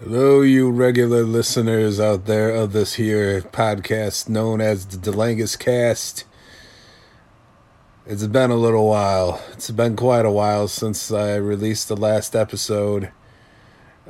Hello, 0.00 0.40
you 0.40 0.72
regular 0.72 1.22
listeners 1.22 2.00
out 2.00 2.26
there 2.26 2.50
of 2.50 2.72
this 2.72 2.94
here 2.94 3.40
podcast 3.40 4.28
known 4.28 4.60
as 4.60 4.86
the 4.86 4.96
Delangus 4.96 5.56
Cast. 5.56 6.24
It's 8.04 8.26
been 8.26 8.50
a 8.50 8.56
little 8.56 8.88
while. 8.88 9.40
It's 9.52 9.70
been 9.70 9.94
quite 9.94 10.26
a 10.26 10.32
while 10.32 10.66
since 10.66 11.12
I 11.12 11.36
released 11.36 11.86
the 11.86 11.96
last 11.96 12.34
episode. 12.34 13.12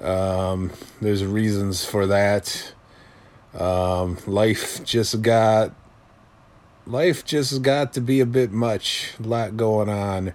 Um, 0.01 0.73
there's 1.02 1.23
reasons 1.23 1.85
for 1.85 2.07
that. 2.07 2.73
Um, 3.53 4.16
life 4.27 4.82
just 4.85 5.21
got 5.21 5.75
life 6.87 7.27
just 7.27 7.61
got 7.61 7.93
to 7.93 8.01
be 8.01 8.21
a 8.21 8.27
bit 8.27 8.53
much, 8.53 9.12
a 9.21 9.23
lot 9.23 9.59
going 9.59 9.91
on. 9.91 10.32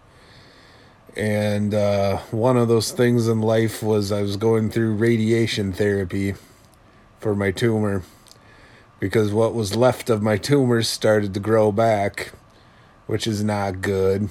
And 1.15 1.73
uh, 1.73 2.17
one 2.31 2.57
of 2.57 2.67
those 2.67 2.91
things 2.91 3.27
in 3.27 3.41
life 3.41 3.81
was 3.81 4.11
I 4.11 4.21
was 4.21 4.37
going 4.37 4.69
through 4.69 4.95
radiation 4.95 5.73
therapy 5.73 6.35
for 7.19 7.35
my 7.35 7.51
tumor 7.51 8.03
because 8.99 9.33
what 9.33 9.53
was 9.53 9.75
left 9.75 10.09
of 10.09 10.21
my 10.21 10.37
tumor 10.37 10.81
started 10.83 11.33
to 11.33 11.39
grow 11.39 11.71
back, 11.71 12.31
which 13.07 13.25
is 13.25 13.43
not 13.43 13.81
good. 13.81 14.29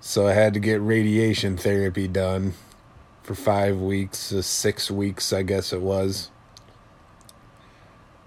So 0.00 0.26
I 0.26 0.32
had 0.32 0.54
to 0.54 0.60
get 0.60 0.80
radiation 0.80 1.56
therapy 1.56 2.08
done 2.08 2.54
for 3.22 3.34
five 3.34 3.80
weeks, 3.80 4.32
uh, 4.32 4.42
six 4.42 4.90
weeks, 4.90 5.32
I 5.32 5.42
guess 5.42 5.72
it 5.72 5.80
was. 5.80 6.30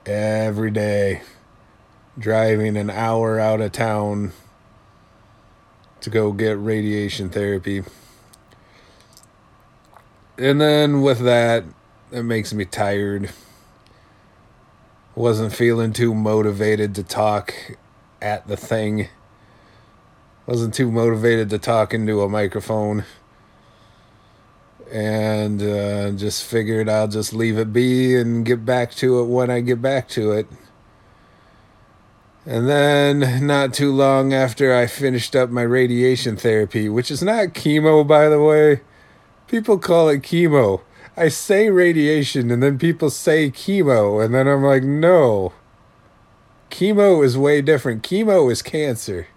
Every 0.05 0.71
day, 0.71 1.21
driving 2.17 2.77
an 2.77 2.89
hour 2.89 3.39
out 3.39 3.59
of 3.59 3.71
town 3.73 4.31
to 6.05 6.11
go 6.11 6.31
get 6.31 6.57
radiation 6.59 7.29
therapy. 7.29 7.83
And 10.37 10.61
then 10.61 11.01
with 11.01 11.19
that, 11.19 11.63
it 12.11 12.21
makes 12.21 12.53
me 12.53 12.63
tired. 12.63 13.31
Wasn't 15.15 15.51
feeling 15.51 15.93
too 15.93 16.13
motivated 16.13 16.93
to 16.95 17.03
talk 17.03 17.55
at 18.21 18.47
the 18.47 18.55
thing. 18.55 19.09
Wasn't 20.45 20.75
too 20.75 20.91
motivated 20.91 21.49
to 21.49 21.57
talk 21.57 21.91
into 21.91 22.21
a 22.21 22.29
microphone. 22.29 23.03
And 24.91 25.59
uh, 25.63 26.11
just 26.11 26.43
figured 26.43 26.87
I'll 26.87 27.07
just 27.07 27.33
leave 27.33 27.57
it 27.57 27.73
be 27.73 28.15
and 28.15 28.45
get 28.45 28.63
back 28.63 28.91
to 28.95 29.21
it 29.21 29.25
when 29.25 29.49
I 29.49 29.61
get 29.61 29.81
back 29.81 30.07
to 30.09 30.33
it. 30.33 30.47
And 32.47 32.69
then, 32.69 33.47
not 33.47 33.73
too 33.73 33.91
long 33.91 34.31
after 34.31 34.75
I 34.75 34.85
finished 34.85 35.35
up 35.35 35.49
my 35.49 35.63
radiation 35.63 36.37
therapy, 36.37 36.87
which 36.87 37.09
is 37.09 37.23
not 37.23 37.55
chemo, 37.55 38.05
by 38.05 38.29
the 38.29 38.41
way, 38.41 38.81
people 39.47 39.79
call 39.79 40.09
it 40.09 40.21
chemo. 40.21 40.81
I 41.17 41.29
say 41.29 41.71
radiation, 41.71 42.51
and 42.51 42.61
then 42.61 42.77
people 42.77 43.09
say 43.09 43.49
chemo, 43.49 44.23
and 44.23 44.33
then 44.33 44.47
I'm 44.47 44.61
like, 44.61 44.83
no. 44.83 45.53
Chemo 46.69 47.25
is 47.25 47.35
way 47.35 47.63
different. 47.63 48.03
Chemo 48.03 48.51
is 48.51 48.61
cancer. 48.61 49.27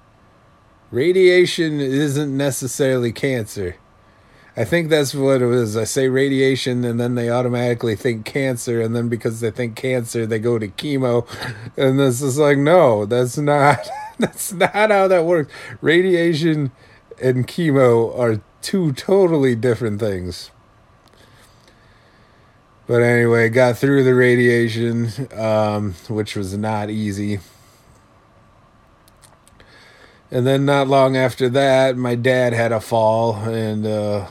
Radiation 0.91 1.81
isn't 1.81 2.37
necessarily 2.37 3.13
cancer. 3.13 3.77
I 4.59 4.65
think 4.65 4.89
that's 4.89 5.15
what 5.15 5.41
it 5.41 5.47
was. 5.47 5.77
I 5.77 5.85
say 5.85 6.09
radiation, 6.09 6.85
and 6.85 6.99
then 6.99 7.15
they 7.15 7.31
automatically 7.31 7.95
think 7.95 8.25
cancer, 8.25 8.81
and 8.81 8.95
then 8.95 9.09
because 9.09 9.39
they 9.39 9.53
think 9.53 9.77
cancer, 9.77 10.27
they 10.27 10.41
go 10.41 10.59
to 10.59 10.67
chemo, 10.67 11.29
and 11.77 11.97
this 11.97 12.21
is 12.21 12.39
like, 12.39 12.59
no, 12.59 13.07
that's 13.07 13.39
not. 13.39 13.89
That's 14.19 14.53
not 14.53 14.91
how 14.91 15.07
that 15.07 15.25
works. 15.27 15.53
Radiation 15.81 16.73
and 17.23 17.47
chemo 17.47 18.19
are 18.19 18.41
two 18.63 18.91
totally 18.91 19.55
different 19.55 20.01
things. 20.01 20.51
But 22.89 23.03
anyway, 23.03 23.49
got 23.49 23.79
through 23.79 24.03
the 24.03 24.17
radiation, 24.17 25.29
um, 25.39 25.95
which 26.09 26.35
was 26.35 26.57
not 26.57 26.91
easy. 26.91 27.39
And 30.33 30.45
then, 30.45 30.65
not 30.65 30.89
long 30.89 31.17
after 31.17 31.49
that, 31.51 31.97
my 31.97 32.17
dad 32.17 32.53
had 32.55 32.73
a 32.73 32.81
fall, 32.81 33.37
and 33.37 33.87
uh, 33.87 34.27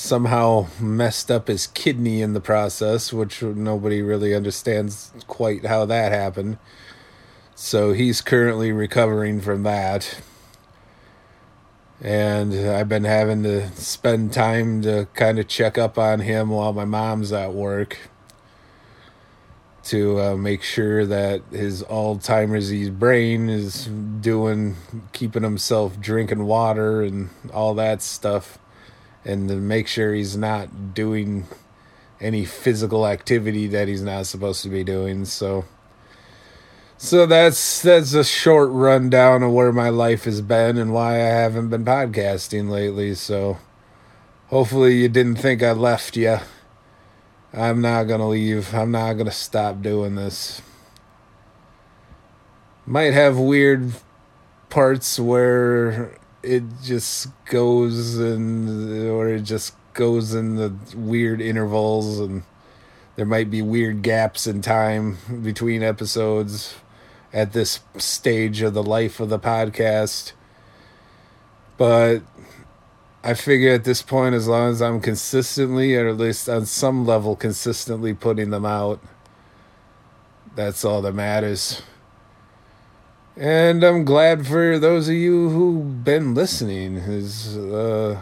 somehow 0.00 0.66
messed 0.80 1.30
up 1.30 1.46
his 1.46 1.66
kidney 1.66 2.22
in 2.22 2.32
the 2.32 2.40
process, 2.40 3.12
which 3.12 3.42
nobody 3.42 4.00
really 4.00 4.34
understands 4.34 5.12
quite 5.26 5.66
how 5.66 5.84
that 5.84 6.10
happened. 6.10 6.56
So 7.54 7.92
he's 7.92 8.22
currently 8.22 8.72
recovering 8.72 9.42
from 9.42 9.62
that. 9.64 10.22
And 12.00 12.54
I've 12.54 12.88
been 12.88 13.04
having 13.04 13.42
to 13.42 13.70
spend 13.72 14.32
time 14.32 14.80
to 14.82 15.06
kind 15.12 15.38
of 15.38 15.48
check 15.48 15.76
up 15.76 15.98
on 15.98 16.20
him 16.20 16.48
while 16.48 16.72
my 16.72 16.86
mom's 16.86 17.30
at 17.30 17.52
work 17.52 17.98
to 19.84 20.18
uh, 20.18 20.36
make 20.36 20.62
sure 20.62 21.04
that 21.04 21.42
his 21.50 21.82
Alzheimer's 21.84 22.88
brain 22.88 23.50
is 23.50 23.84
doing, 23.84 24.76
keeping 25.12 25.42
himself 25.42 26.00
drinking 26.00 26.46
water 26.46 27.02
and 27.02 27.28
all 27.52 27.74
that 27.74 28.00
stuff 28.00 28.58
and 29.24 29.48
to 29.48 29.56
make 29.56 29.86
sure 29.86 30.14
he's 30.14 30.36
not 30.36 30.94
doing 30.94 31.46
any 32.20 32.44
physical 32.44 33.06
activity 33.06 33.66
that 33.68 33.88
he's 33.88 34.02
not 34.02 34.26
supposed 34.26 34.62
to 34.62 34.68
be 34.68 34.84
doing. 34.84 35.24
So 35.24 35.64
so 37.02 37.24
that's 37.24 37.80
that's 37.80 38.12
a 38.12 38.22
short 38.22 38.68
rundown 38.70 39.42
of 39.42 39.52
where 39.52 39.72
my 39.72 39.88
life 39.88 40.24
has 40.24 40.42
been 40.42 40.76
and 40.76 40.92
why 40.92 41.14
I 41.14 41.28
haven't 41.28 41.70
been 41.70 41.82
podcasting 41.82 42.68
lately. 42.68 43.14
So 43.14 43.56
hopefully 44.48 44.96
you 44.96 45.08
didn't 45.08 45.36
think 45.36 45.62
I 45.62 45.72
left 45.72 46.18
you. 46.18 46.40
I'm 47.54 47.80
not 47.80 48.04
going 48.04 48.20
to 48.20 48.26
leave. 48.26 48.74
I'm 48.74 48.90
not 48.90 49.14
going 49.14 49.26
to 49.26 49.32
stop 49.32 49.80
doing 49.80 50.14
this. 50.14 50.60
Might 52.84 53.14
have 53.14 53.38
weird 53.38 53.92
parts 54.68 55.18
where 55.18 56.19
it 56.42 56.62
just 56.82 57.28
goes 57.46 58.16
and 58.18 59.08
or 59.08 59.28
it 59.28 59.42
just 59.42 59.74
goes 59.92 60.34
in 60.34 60.56
the 60.56 60.74
weird 60.96 61.40
intervals 61.40 62.18
and 62.18 62.42
there 63.16 63.26
might 63.26 63.50
be 63.50 63.60
weird 63.60 64.02
gaps 64.02 64.46
in 64.46 64.62
time 64.62 65.18
between 65.42 65.82
episodes 65.82 66.74
at 67.32 67.52
this 67.52 67.80
stage 67.96 68.62
of 68.62 68.74
the 68.74 68.82
life 68.82 69.20
of 69.20 69.28
the 69.28 69.38
podcast 69.38 70.32
but 71.76 72.22
I 73.22 73.34
figure 73.34 73.72
at 73.72 73.84
this 73.84 74.00
point, 74.00 74.34
as 74.34 74.48
long 74.48 74.70
as 74.70 74.80
I'm 74.80 75.00
consistently, 75.00 75.94
or 75.94 76.08
at 76.08 76.16
least 76.16 76.48
on 76.48 76.64
some 76.64 77.04
level, 77.06 77.36
consistently 77.36 78.14
putting 78.14 78.48
them 78.48 78.64
out, 78.64 79.00
that's 80.54 80.84
all 80.86 81.02
that 81.02 81.12
matters. 81.12 81.82
And 83.36 83.84
I'm 83.84 84.04
glad 84.04 84.46
for 84.46 84.78
those 84.78 85.08
of 85.08 85.14
you 85.14 85.50
who've 85.50 86.04
been 86.04 86.34
listening. 86.34 86.96
Is 86.96 87.56
uh, 87.56 88.20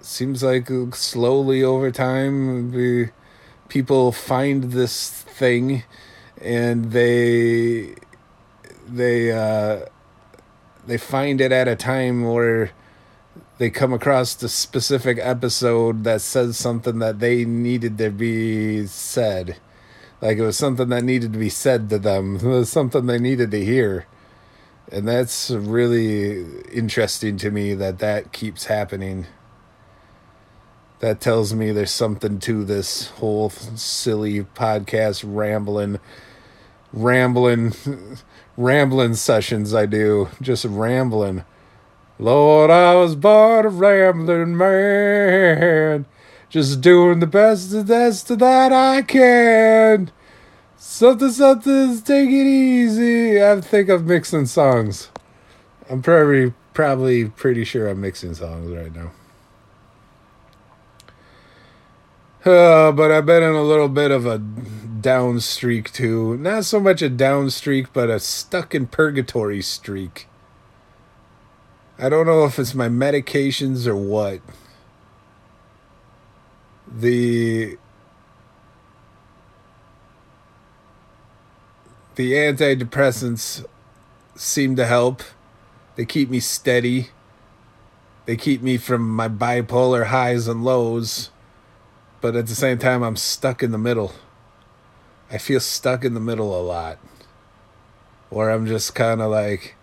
seems 0.00 0.42
like 0.44 0.68
slowly 0.94 1.64
over 1.64 1.90
time, 1.90 2.70
we, 2.70 3.10
people 3.68 4.12
find 4.12 4.64
this 4.70 5.10
thing, 5.10 5.82
and 6.40 6.92
they 6.92 7.96
they 8.88 9.32
uh, 9.32 9.86
they 10.86 10.96
find 10.96 11.40
it 11.40 11.50
at 11.50 11.66
a 11.66 11.74
time 11.74 12.24
where 12.24 12.70
they 13.58 13.68
come 13.68 13.92
across 13.92 14.34
the 14.34 14.48
specific 14.48 15.18
episode 15.20 16.04
that 16.04 16.20
says 16.20 16.56
something 16.56 17.00
that 17.00 17.18
they 17.18 17.44
needed 17.44 17.98
to 17.98 18.10
be 18.10 18.86
said. 18.86 19.56
Like 20.22 20.38
it 20.38 20.42
was 20.42 20.56
something 20.56 20.88
that 20.90 21.02
needed 21.02 21.32
to 21.32 21.38
be 21.38 21.48
said 21.50 21.90
to 21.90 21.98
them. 21.98 22.36
It 22.40 22.44
was 22.44 22.70
something 22.70 23.06
they 23.06 23.18
needed 23.18 23.50
to 23.50 23.64
hear 23.64 24.06
and 24.92 25.06
that's 25.06 25.50
really 25.50 26.44
interesting 26.72 27.36
to 27.38 27.50
me 27.50 27.74
that 27.74 27.98
that 28.00 28.32
keeps 28.32 28.66
happening. 28.66 29.26
That 30.98 31.20
tells 31.20 31.54
me 31.54 31.70
there's 31.70 31.92
something 31.92 32.40
to 32.40 32.64
this 32.64 33.08
whole 33.08 33.50
silly 33.50 34.42
podcast 34.42 35.24
rambling 35.26 35.98
rambling 36.92 37.72
rambling 38.56 39.14
sessions 39.14 39.72
i 39.72 39.86
do. 39.86 40.28
Just 40.42 40.64
rambling. 40.64 41.44
Lord 42.18 42.70
i 42.70 42.94
was 42.96 43.14
born 43.14 43.64
a 43.64 43.68
rambling 43.68 44.56
man. 44.56 46.04
Just 46.48 46.80
doing 46.80 47.20
the 47.20 47.28
best 47.28 47.72
of 47.72 47.86
best 47.86 48.38
that 48.38 48.72
i 48.72 49.02
can 49.02 50.10
Something, 50.82 51.30
something's 51.30 52.00
take 52.00 52.30
it 52.30 52.46
easy. 52.46 53.44
I 53.44 53.60
think 53.60 53.90
I'm 53.90 54.06
mixing 54.06 54.46
songs. 54.46 55.10
I'm 55.90 56.00
probably 56.00 56.54
probably 56.72 57.26
pretty 57.26 57.64
sure 57.64 57.86
I'm 57.86 58.00
mixing 58.00 58.32
songs 58.32 58.74
right 58.74 58.90
now. 58.94 59.10
Uh, 62.50 62.92
but 62.92 63.10
I've 63.12 63.26
been 63.26 63.42
in 63.42 63.52
a 63.52 63.62
little 63.62 63.90
bit 63.90 64.10
of 64.10 64.24
a 64.24 64.38
down 64.38 65.40
streak 65.40 65.92
too. 65.92 66.38
Not 66.38 66.64
so 66.64 66.80
much 66.80 67.02
a 67.02 67.10
down 67.10 67.50
streak, 67.50 67.92
but 67.92 68.08
a 68.08 68.18
stuck 68.18 68.74
in 68.74 68.86
purgatory 68.86 69.60
streak. 69.60 70.28
I 71.98 72.08
don't 72.08 72.24
know 72.24 72.46
if 72.46 72.58
it's 72.58 72.74
my 72.74 72.88
medications 72.88 73.86
or 73.86 73.96
what. 73.96 74.40
The 76.90 77.76
the 82.14 82.32
antidepressants 82.32 83.64
seem 84.34 84.76
to 84.76 84.86
help. 84.86 85.22
They 85.96 86.04
keep 86.04 86.30
me 86.30 86.40
steady. 86.40 87.10
They 88.26 88.36
keep 88.36 88.62
me 88.62 88.76
from 88.76 89.08
my 89.08 89.28
bipolar 89.28 90.06
highs 90.06 90.48
and 90.48 90.64
lows. 90.64 91.30
But 92.20 92.36
at 92.36 92.46
the 92.46 92.54
same 92.54 92.78
time, 92.78 93.02
I'm 93.02 93.16
stuck 93.16 93.62
in 93.62 93.70
the 93.70 93.78
middle. 93.78 94.12
I 95.30 95.38
feel 95.38 95.60
stuck 95.60 96.04
in 96.04 96.14
the 96.14 96.20
middle 96.20 96.58
a 96.58 96.62
lot. 96.62 96.98
Where 98.28 98.50
I'm 98.50 98.66
just 98.66 98.94
kind 98.94 99.20
of 99.20 99.30
like, 99.30 99.76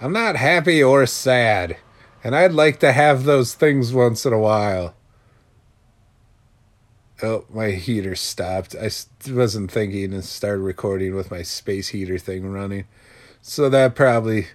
I'm 0.00 0.12
not 0.12 0.36
happy 0.36 0.82
or 0.82 1.06
sad. 1.06 1.76
And 2.22 2.36
I'd 2.36 2.52
like 2.52 2.80
to 2.80 2.92
have 2.92 3.24
those 3.24 3.54
things 3.54 3.92
once 3.92 4.26
in 4.26 4.32
a 4.32 4.38
while. 4.38 4.94
Oh, 7.22 7.44
my 7.52 7.70
heater 7.70 8.14
stopped. 8.14 8.76
I 8.76 8.90
wasn't 9.28 9.72
thinking 9.72 10.14
and 10.14 10.24
started 10.24 10.62
recording 10.62 11.16
with 11.16 11.30
my 11.30 11.42
space 11.42 11.88
heater 11.88 12.18
thing 12.18 12.50
running. 12.50 12.84
So 13.42 13.68
that 13.68 13.96
probably 13.96 14.48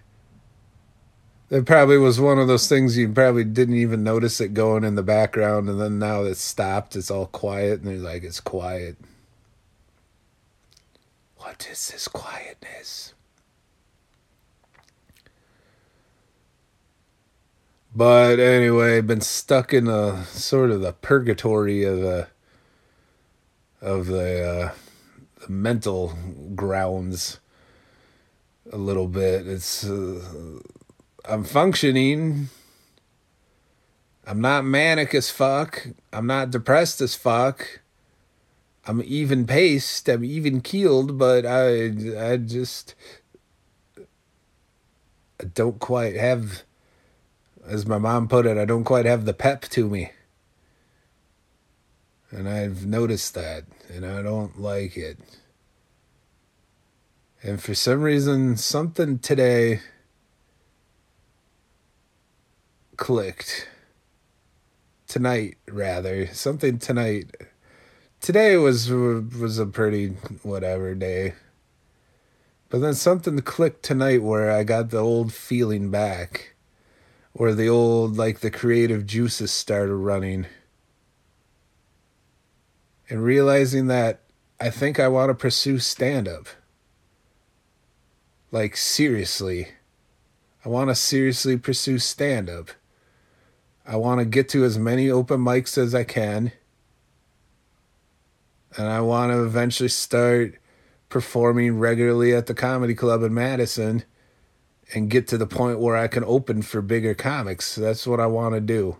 that 1.50 1.65
probably 1.65 1.98
was 1.98 2.19
one 2.19 2.39
of 2.39 2.48
those 2.48 2.69
things 2.69 2.98
you 2.98 3.10
probably 3.10 3.44
didn't 3.44 3.75
even 3.75 4.04
notice 4.04 4.39
it 4.39 4.54
going 4.54 4.83
in 4.83 4.95
the 4.95 5.04
background 5.04 5.69
and 5.69 5.80
then 5.80 6.00
now 6.00 6.24
it's 6.24 6.42
stopped, 6.42 6.95
it's 6.95 7.12
all 7.12 7.27
quiet 7.27 7.81
and 7.81 7.88
they're 7.88 7.98
like 7.98 8.24
it's 8.24 8.39
quiet. 8.39 8.98
What 11.38 11.68
is 11.69 11.89
this 11.89 12.07
quietness? 12.07 13.13
But 17.95 18.39
anyway, 18.39 19.01
been 19.01 19.21
stuck 19.21 19.74
in 19.74 19.88
a 19.88 20.25
sort 20.25 20.71
of 20.71 20.81
the 20.81 20.94
purgatory 20.94 21.83
of 21.83 22.00
the 22.00 22.27
of 23.83 24.07
the, 24.07 24.44
uh, 24.44 24.71
the 25.41 25.51
mental 25.51 26.13
grounds 26.56 27.39
a 28.71 28.77
little 28.77 29.07
bit. 29.07 29.47
It's 29.47 29.83
uh, 29.83 30.59
I'm 31.25 31.44
functioning. 31.44 32.50
I'm 34.25 34.39
not 34.39 34.63
manic 34.63 35.13
as 35.13 35.30
fuck. 35.30 35.88
I'm 36.12 36.25
not 36.25 36.50
depressed 36.50 37.01
as 37.01 37.13
fuck. 37.13 37.81
I'm 38.88 39.01
even 39.06 39.45
paced. 39.45 40.07
I'm 40.07 40.24
even 40.24 40.62
keeled, 40.62 41.18
but 41.18 41.45
I 41.45 41.88
I 42.18 42.38
just 42.38 42.95
I 43.97 45.45
don't 45.53 45.80
quite 45.80 46.15
have 46.15 46.63
as 47.65 47.85
my 47.85 47.97
mom 47.97 48.27
put 48.27 48.45
it, 48.45 48.57
I 48.57 48.65
don't 48.65 48.83
quite 48.83 49.06
have 49.06 49.25
the 49.25 49.33
pep 49.33 49.62
to 49.69 49.89
me. 49.89 50.12
And 52.35 52.50
I've 52.50 52.88
noticed 52.88 53.35
that, 53.35 53.65
and 53.94 54.03
I 54.03 54.24
don't 54.24 54.59
like 54.59 54.97
it. 54.97 55.19
And 57.44 57.62
for 57.62 57.75
some 57.75 58.01
reason, 58.01 58.57
something 58.57 59.19
today 59.19 59.81
clicked. 62.97 63.68
Tonight, 65.07 65.57
rather. 65.68 66.25
Something 66.33 66.80
tonight. 66.80 67.35
Today 68.19 68.57
was 68.57 68.89
was 68.89 69.59
a 69.59 69.68
pretty 69.68 70.07
whatever 70.41 70.95
day. 70.95 71.35
But 72.69 72.80
then 72.80 72.95
something 72.95 73.38
clicked 73.41 73.83
tonight 73.83 74.24
where 74.24 74.50
I 74.50 74.63
got 74.63 74.89
the 74.89 74.97
old 74.97 75.31
feeling 75.31 75.91
back. 75.91 76.56
Where 77.33 77.53
the 77.53 77.69
old, 77.69 78.18
like, 78.18 78.39
the 78.39 78.50
creative 78.50 79.06
juices 79.06 79.51
started 79.51 79.95
running 79.95 80.47
and 83.09 83.23
realizing 83.23 83.88
that 83.88 84.21
I 84.59 84.69
think 84.69 85.00
I 85.00 85.07
want 85.07 85.29
to 85.29 85.35
pursue 85.35 85.79
stand 85.79 86.27
up. 86.27 86.47
Like, 88.51 88.77
seriously. 88.77 89.69
I 90.63 90.69
want 90.69 90.89
to 90.89 90.95
seriously 90.95 91.57
pursue 91.57 92.00
stand 92.00 92.50
up. 92.50 92.69
I 93.85 93.97
want 93.97 94.19
to 94.19 94.25
get 94.25 94.47
to 94.50 94.63
as 94.63 94.77
many 94.77 95.09
open 95.09 95.41
mics 95.41 95.77
as 95.77 95.94
I 95.94 96.03
can. 96.03 96.53
And 98.77 98.88
I 98.88 99.01
want 99.01 99.31
to 99.31 99.44
eventually 99.44 99.89
start 99.89 100.56
performing 101.09 101.77
regularly 101.77 102.33
at 102.33 102.45
the 102.45 102.53
comedy 102.53 102.95
club 102.95 103.21
in 103.23 103.33
Madison 103.33 104.03
and 104.94 105.09
get 105.09 105.27
to 105.27 105.38
the 105.38 105.47
point 105.47 105.79
where 105.79 105.97
I 105.97 106.07
can 106.07 106.23
open 106.23 106.61
for 106.61 106.81
bigger 106.81 107.13
comics. 107.13 107.75
That's 107.75 108.07
what 108.07 108.19
I 108.19 108.27
want 108.27 108.56
to 108.56 108.61
do. 108.61 108.97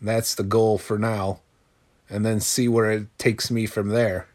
That's 0.00 0.34
the 0.34 0.44
goal 0.44 0.78
for 0.78 0.98
now 0.98 1.40
and 2.08 2.24
then 2.24 2.40
see 2.40 2.68
where 2.68 2.90
it 2.90 3.06
takes 3.18 3.50
me 3.50 3.66
from 3.66 3.88
there. 3.88 4.28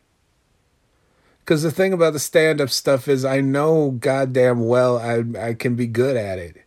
Because 1.39 1.63
the 1.63 1.71
thing 1.71 1.91
about 1.91 2.13
the 2.13 2.19
stand 2.19 2.61
up 2.61 2.69
stuff 2.69 3.07
is, 3.07 3.25
I 3.25 3.41
know 3.41 3.91
goddamn 3.91 4.65
well 4.65 4.97
I, 4.97 5.47
I 5.49 5.53
can 5.53 5.75
be 5.75 5.87
good 5.87 6.15
at 6.15 6.39
it. 6.39 6.63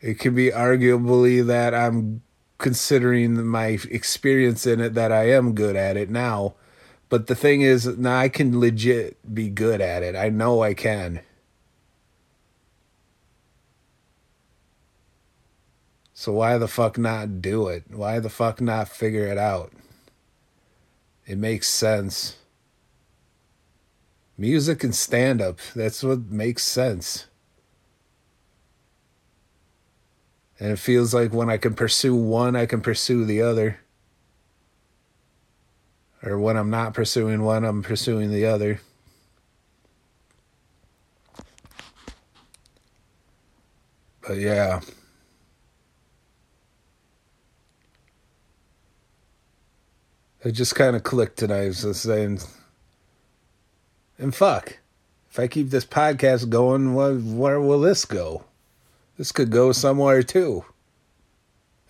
It 0.00 0.18
can 0.18 0.34
be 0.34 0.50
arguably 0.50 1.46
that 1.46 1.74
I'm 1.74 2.22
considering 2.58 3.46
my 3.46 3.78
experience 3.90 4.66
in 4.66 4.80
it 4.80 4.94
that 4.94 5.12
I 5.12 5.30
am 5.30 5.54
good 5.54 5.76
at 5.76 5.96
it 5.96 6.10
now. 6.10 6.54
But 7.08 7.28
the 7.28 7.34
thing 7.36 7.60
is, 7.60 7.86
now 7.86 8.18
I 8.18 8.28
can 8.28 8.58
legit 8.58 9.16
be 9.32 9.48
good 9.48 9.80
at 9.80 10.02
it. 10.02 10.16
I 10.16 10.28
know 10.28 10.62
I 10.62 10.74
can. 10.74 11.20
So 16.18 16.32
why 16.32 16.56
the 16.56 16.66
fuck 16.66 16.96
not 16.96 17.42
do 17.42 17.68
it? 17.68 17.84
Why 17.90 18.20
the 18.20 18.30
fuck 18.30 18.62
not 18.62 18.88
figure 18.88 19.26
it 19.26 19.36
out? 19.36 19.70
It 21.26 21.36
makes 21.36 21.68
sense. 21.68 22.38
Music 24.38 24.82
and 24.82 24.94
stand 24.94 25.42
up, 25.42 25.58
that's 25.74 26.02
what 26.02 26.30
makes 26.30 26.64
sense. 26.64 27.26
And 30.58 30.72
it 30.72 30.78
feels 30.78 31.12
like 31.12 31.34
when 31.34 31.50
I 31.50 31.58
can 31.58 31.74
pursue 31.74 32.14
one, 32.14 32.56
I 32.56 32.64
can 32.64 32.80
pursue 32.80 33.26
the 33.26 33.42
other. 33.42 33.80
Or 36.22 36.38
when 36.38 36.56
I'm 36.56 36.70
not 36.70 36.94
pursuing 36.94 37.42
one, 37.42 37.62
I'm 37.62 37.82
pursuing 37.82 38.30
the 38.30 38.46
other. 38.46 38.80
But 44.22 44.38
yeah. 44.38 44.80
It 50.46 50.52
just 50.52 50.76
kind 50.76 50.94
of 50.94 51.02
clicked 51.02 51.38
tonight. 51.38 51.82
Was 51.82 52.00
saying, 52.00 52.38
and 54.16 54.32
fuck, 54.32 54.78
if 55.28 55.40
I 55.40 55.48
keep 55.48 55.70
this 55.70 55.84
podcast 55.84 56.50
going, 56.50 56.94
what, 56.94 57.20
where 57.20 57.60
will 57.60 57.80
this 57.80 58.04
go? 58.04 58.44
This 59.18 59.32
could 59.32 59.50
go 59.50 59.72
somewhere 59.72 60.22
too. 60.22 60.64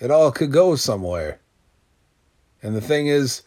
It 0.01 0.11
all 0.11 0.33
could 0.33 0.53
go 0.53 0.75
somewhere. 0.75 1.39
And 2.63 2.75
the 2.75 2.81
thing 2.81 3.09
is, 3.09 3.43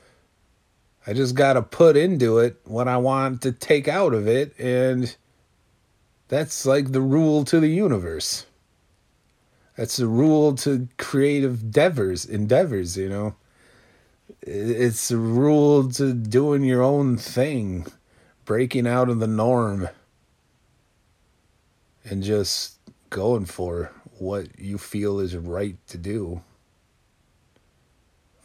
I 1.07 1.13
just 1.13 1.33
got 1.33 1.53
to 1.53 1.63
put 1.63 1.97
into 1.97 2.37
it 2.37 2.61
what 2.65 2.87
I 2.87 2.97
want 2.97 3.41
to 3.41 3.51
take 3.51 3.87
out 3.87 4.13
of 4.13 4.27
it. 4.27 4.53
And 4.59 5.15
that's 6.27 6.67
like 6.67 6.91
the 6.91 7.01
rule 7.01 7.45
to 7.45 7.59
the 7.59 7.67
universe. 7.67 8.45
That's 9.75 9.97
the 9.97 10.05
rule 10.05 10.53
to 10.57 10.87
creative 10.99 11.63
endeavors, 11.63 12.25
endeavors, 12.25 12.95
you 12.95 13.09
know 13.09 13.33
it's 14.41 15.12
a 15.12 15.17
rule 15.17 15.89
to 15.91 16.13
doing 16.13 16.63
your 16.63 16.81
own 16.81 17.17
thing, 17.17 17.86
breaking 18.45 18.88
out 18.88 19.09
of 19.09 19.19
the 19.19 19.27
norm, 19.27 19.89
and 22.03 22.24
just 22.24 22.79
going 23.09 23.45
for 23.45 23.91
what 24.17 24.59
you 24.59 24.77
feel 24.77 25.19
is 25.19 25.36
right 25.36 25.77
to 25.88 25.98
do, 25.98 26.41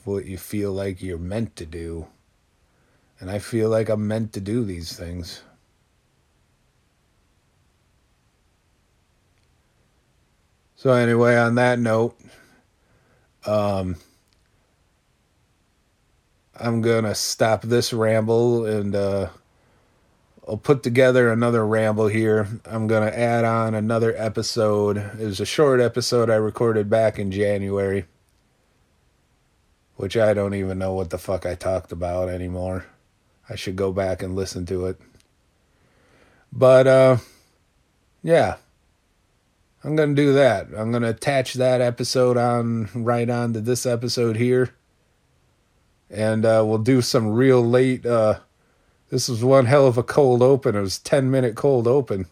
what 0.05 0.27
you 0.27 0.39
feel 0.39 0.73
like 0.73 1.03
you're 1.03 1.19
meant 1.19 1.57
to 1.57 1.67
do. 1.67 2.07
And 3.21 3.31
I 3.31 3.39
feel 3.39 3.69
like 3.69 3.89
I'm 3.89 4.07
meant 4.07 4.33
to 4.35 4.41
do 4.41 4.65
these 4.65 4.97
things. 4.97 5.43
So, 10.77 10.93
anyway, 10.93 11.37
on 11.37 11.55
that 11.55 11.79
note, 11.79 12.19
um, 13.47 13.97
I'm 16.59 16.83
gonna 16.83 17.15
stop 17.15 17.63
this 17.63 17.93
ramble 17.93 18.65
and 18.65 18.95
uh, 18.95 19.31
I'll 20.47 20.57
put 20.57 20.85
together 20.85 21.33
another 21.33 21.67
ramble 21.67 22.07
here. 22.07 22.47
I'm 22.65 22.87
gonna 22.87 23.11
add 23.11 23.45
on 23.45 23.75
another 23.75 24.15
episode. 24.17 24.99
It 24.99 25.27
was 25.27 25.41
a 25.41 25.47
short 25.47 25.81
episode 25.81 26.31
I 26.31 26.37
recorded 26.37 26.89
back 26.89 27.19
in 27.19 27.33
January, 27.33 28.05
which 29.97 30.17
I 30.17 30.33
don't 30.33 30.55
even 30.55 30.79
know 30.79 30.93
what 30.93 31.11
the 31.11 31.19
fuck 31.19 31.45
I 31.45 31.57
talked 31.57 31.91
about 31.91 32.29
anymore. 32.29 32.87
I 33.49 33.57
should 33.57 33.77
go 33.77 33.93
back 33.93 34.23
and 34.23 34.37
listen 34.37 34.65
to 34.67 34.87
it. 34.87 35.01
But 36.53 36.87
uh, 36.87 37.17
yeah, 38.23 38.57
I'm 39.83 39.97
gonna 39.97 40.15
do 40.15 40.35
that. 40.35 40.69
I'm 40.77 40.93
gonna 40.93 41.09
attach 41.11 41.55
that 41.55 41.81
episode 41.81 42.37
on 42.37 42.91
right 42.95 43.29
on 43.29 43.55
to 43.55 43.61
this 43.61 43.87
episode 43.87 44.37
here 44.37 44.73
and 46.11 46.45
uh, 46.45 46.63
we'll 46.67 46.79
do 46.79 47.03
some 47.03 47.29
real 47.29 47.63
late. 47.63 48.05
Uh, 48.05 48.41
this 49.11 49.29
was 49.29 49.45
one 49.45 49.67
hell 49.67 49.87
of 49.87 49.99
a 49.99 50.03
cold 50.03 50.43
open. 50.43 50.75
It 50.75 50.81
was 50.81 50.99
ten 50.99 51.31
minute 51.31 51.55
cold 51.55 51.87
open. 51.87 52.27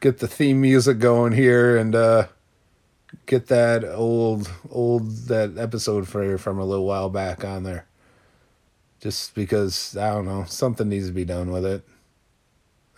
Get 0.00 0.18
the 0.18 0.28
theme 0.28 0.60
music 0.60 0.98
going 0.98 1.32
here 1.32 1.76
and 1.76 1.94
uh, 1.94 2.26
get 3.26 3.46
that 3.46 3.84
old 3.84 4.50
old 4.70 5.28
that 5.28 5.56
episode 5.58 6.08
for 6.08 6.38
from 6.38 6.58
a 6.58 6.64
little 6.64 6.86
while 6.86 7.08
back 7.08 7.44
on 7.44 7.62
there. 7.62 7.86
Just 9.00 9.34
because 9.34 9.96
I 9.96 10.10
don't 10.10 10.26
know 10.26 10.44
something 10.44 10.88
needs 10.88 11.08
to 11.08 11.12
be 11.12 11.24
done 11.24 11.50
with 11.50 11.64
it, 11.64 11.86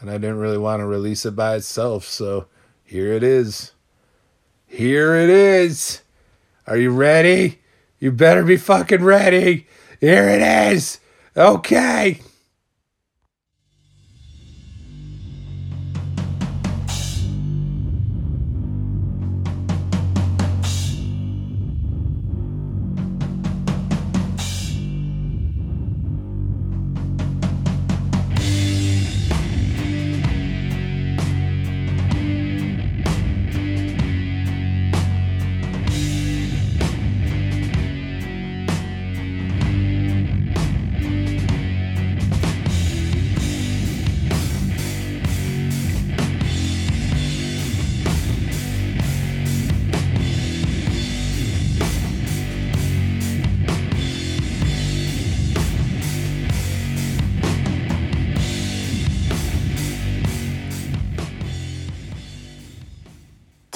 and 0.01 0.11
I 0.11 0.15
didn't 0.15 0.39
really 0.39 0.59
want 0.59 0.81
to 0.81 0.87
release 0.87 1.27
it 1.27 1.37
by 1.37 1.57
itself, 1.57 2.05
so 2.05 2.47
here 2.85 3.13
it 3.13 3.23
is. 3.23 3.73
Here 4.67 5.15
it 5.15 5.31
is. 5.31 6.03
Are 6.67 6.77
you 6.77 6.91
ready? 6.91 7.61
You 7.99 8.13
better 8.13 8.45
be 8.45 8.57
fucking 8.57 9.03
ready. 9.03 9.67
Here 10.01 10.29
it 10.29 10.73
is. 10.73 11.01
Okay. 11.37 12.21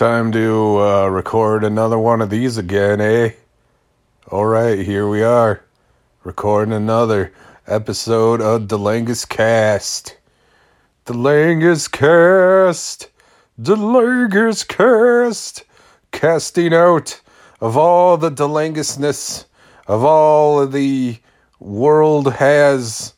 Time 0.03 0.33
to 0.33 0.81
uh, 0.81 1.07
record 1.07 1.63
another 1.63 1.97
one 1.97 2.21
of 2.21 2.29
these 2.29 2.59
again, 2.59 3.01
eh? 3.01 3.35
All 4.33 4.47
right, 4.47 4.81
here 4.81 5.07
we 5.07 5.23
are, 5.23 5.63
recording 6.25 6.75
another 6.75 7.33
episode 7.69 8.41
of 8.41 8.63
Delangus 8.63 9.29
Cast. 9.29 10.17
The 11.05 11.13
Delangus 11.13 11.89
Cast, 11.89 13.11
Delangus 13.61 14.67
Cast, 14.67 15.63
casting 16.11 16.75
out 16.75 17.21
of 17.61 17.77
all 17.77 18.17
the 18.17 18.33
Delangusness 18.33 19.45
of 19.87 20.03
all 20.03 20.67
the 20.67 21.17
world 21.61 22.33
has. 22.33 23.15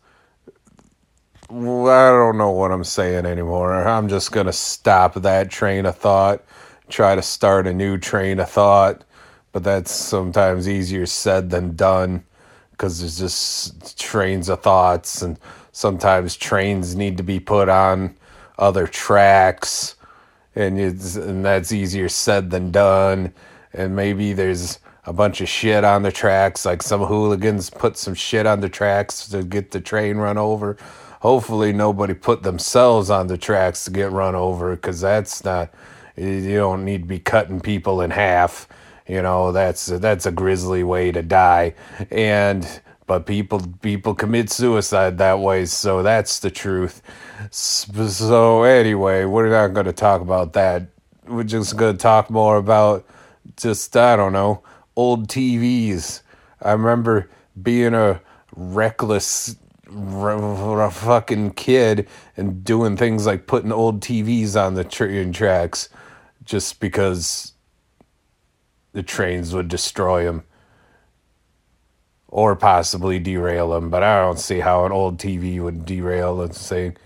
I 1.48 1.54
don't 1.54 2.36
know 2.36 2.50
what 2.50 2.72
I'm 2.72 2.84
saying 2.84 3.24
anymore. 3.24 3.72
I'm 3.72 4.06
just 4.06 4.32
gonna 4.32 4.52
stop 4.52 5.14
that 5.14 5.50
train 5.50 5.86
of 5.86 5.96
thought 5.96 6.44
try 6.88 7.14
to 7.14 7.22
start 7.22 7.66
a 7.66 7.72
new 7.72 7.98
train 7.98 8.40
of 8.40 8.50
thought, 8.50 9.04
but 9.52 9.64
that's 9.64 9.90
sometimes 9.90 10.68
easier 10.68 11.06
said 11.06 11.50
than 11.50 11.76
done 11.76 12.24
because 12.72 13.00
there's 13.00 13.18
just 13.18 13.98
trains 13.98 14.48
of 14.48 14.60
thoughts, 14.62 15.22
and 15.22 15.38
sometimes 15.72 16.36
trains 16.36 16.96
need 16.96 17.16
to 17.16 17.22
be 17.22 17.38
put 17.38 17.68
on 17.68 18.16
other 18.58 18.86
tracks, 18.86 19.94
and 20.54 20.78
it's 20.78 21.16
and 21.16 21.44
that's 21.44 21.72
easier 21.72 22.08
said 22.08 22.50
than 22.50 22.70
done. 22.70 23.32
And 23.72 23.96
maybe 23.96 24.32
there's 24.32 24.78
a 25.04 25.12
bunch 25.12 25.40
of 25.40 25.48
shit 25.48 25.84
on 25.84 26.02
the 26.02 26.12
tracks, 26.12 26.64
like 26.64 26.82
some 26.82 27.02
hooligans 27.02 27.70
put 27.70 27.96
some 27.96 28.14
shit 28.14 28.46
on 28.46 28.60
the 28.60 28.68
tracks 28.68 29.28
to 29.28 29.42
get 29.42 29.70
the 29.70 29.80
train 29.80 30.16
run 30.16 30.38
over. 30.38 30.76
Hopefully, 31.20 31.72
nobody 31.72 32.14
put 32.14 32.42
themselves 32.42 33.10
on 33.10 33.28
the 33.28 33.38
tracks 33.38 33.84
to 33.84 33.90
get 33.90 34.12
run 34.12 34.34
over 34.34 34.74
because 34.74 35.00
that's 35.00 35.44
not 35.44 35.70
you 36.16 36.56
don't 36.56 36.84
need 36.84 37.02
to 37.02 37.08
be 37.08 37.18
cutting 37.18 37.60
people 37.60 38.00
in 38.00 38.10
half. 38.10 38.68
You 39.06 39.22
know, 39.22 39.52
that's 39.52 39.86
that's 39.86 40.26
a 40.26 40.32
grisly 40.32 40.82
way 40.84 41.12
to 41.12 41.22
die. 41.22 41.74
And 42.10 42.66
but 43.06 43.26
people 43.26 43.60
people 43.82 44.14
commit 44.14 44.50
suicide 44.50 45.18
that 45.18 45.40
way, 45.40 45.66
so 45.66 46.02
that's 46.02 46.38
the 46.40 46.50
truth. 46.50 47.02
So 47.50 48.62
anyway, 48.62 49.24
we're 49.24 49.50
not 49.50 49.74
going 49.74 49.86
to 49.86 49.92
talk 49.92 50.22
about 50.22 50.54
that. 50.54 50.88
We're 51.26 51.44
just 51.44 51.76
going 51.76 51.96
to 51.96 52.02
talk 52.02 52.30
more 52.30 52.56
about 52.56 53.04
just 53.56 53.96
I 53.96 54.16
don't 54.16 54.32
know, 54.32 54.62
old 54.96 55.28
TVs. 55.28 56.22
I 56.62 56.72
remember 56.72 57.28
being 57.62 57.94
a 57.94 58.20
reckless 58.56 59.56
r- 59.94 60.90
fucking 60.90 61.52
kid 61.52 62.08
and 62.36 62.64
doing 62.64 62.96
things 62.96 63.26
like 63.26 63.46
putting 63.46 63.72
old 63.72 64.00
TVs 64.00 64.60
on 64.60 64.74
the 64.74 64.84
train 64.84 65.32
tracks 65.32 65.90
just 66.44 66.80
because 66.80 67.52
the 68.92 69.02
trains 69.02 69.54
would 69.54 69.68
destroy 69.68 70.26
him 70.26 70.44
or 72.28 72.56
possibly 72.56 73.18
derail 73.18 73.74
him. 73.74 73.90
But 73.90 74.02
I 74.02 74.20
don't 74.20 74.38
see 74.38 74.60
how 74.60 74.84
an 74.84 74.92
old 74.92 75.18
TV 75.18 75.62
would 75.62 75.84
derail 75.84 76.36
the 76.36 76.48
thing. 76.48 76.96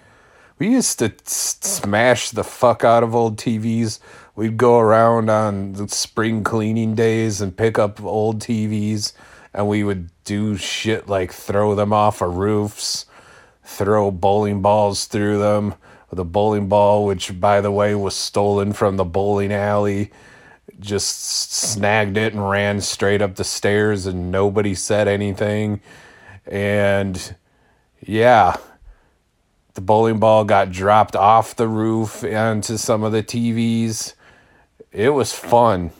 We 0.59 0.71
used 0.71 0.99
to 0.99 1.13
smash 1.25 2.31
the 2.31 2.43
fuck 2.43 2.83
out 2.83 3.03
of 3.03 3.15
old 3.15 3.37
TVs. 3.37 4.01
We'd 4.35 4.57
go 4.57 4.79
around 4.79 5.31
on 5.31 5.75
the 5.75 5.89
spring 5.89 6.43
cleaning 6.43 6.95
days 6.95 7.41
and 7.41 7.57
pick 7.57 7.79
up 7.79 8.03
old 8.03 8.41
TVs, 8.41 9.13
and 9.55 9.69
we 9.69 9.85
would 9.85 10.11
do 10.25 10.57
shit 10.57 11.09
like 11.09 11.33
throw 11.33 11.75
them 11.75 11.93
off 11.93 12.21
of 12.21 12.37
roofs, 12.37 13.07
throw 13.63 14.11
bowling 14.11 14.61
balls 14.63 15.05
through 15.05 15.39
them 15.39 15.75
a 16.17 16.25
bowling 16.25 16.69
ball, 16.69 17.05
which, 17.05 17.39
by 17.41 17.61
the 17.61 17.71
way, 17.71 17.95
was 17.95 18.15
stolen 18.15 18.73
from 18.73 18.97
the 18.97 19.05
bowling 19.05 19.53
alley. 19.53 20.11
Just 20.81 21.23
snagged 21.51 22.17
it 22.17 22.33
and 22.33 22.49
ran 22.49 22.81
straight 22.81 23.21
up 23.21 23.35
the 23.35 23.45
stairs, 23.45 24.07
and 24.07 24.31
nobody 24.31 24.75
said 24.75 25.09
anything. 25.09 25.81
And 26.47 27.35
yeah, 28.01 28.57
the 29.75 29.81
bowling 29.81 30.19
ball 30.19 30.45
got 30.45 30.73
dropped 30.73 31.15
off 31.15 31.55
the 31.55 31.69
roof 31.69 32.25
onto 32.25 32.77
some 32.77 33.03
of 33.03 33.13
the 33.13 33.23
TVs. 33.23 34.15
It 34.93 35.11
was 35.11 35.33
fun. 35.33 35.91